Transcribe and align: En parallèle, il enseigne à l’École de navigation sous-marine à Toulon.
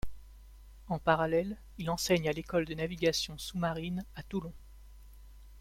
En 0.87 0.97
parallèle, 0.97 1.57
il 1.77 1.91
enseigne 1.91 2.27
à 2.27 2.31
l’École 2.33 2.65
de 2.65 2.73
navigation 2.73 3.37
sous-marine 3.37 4.03
à 4.15 4.23
Toulon. 4.23 4.51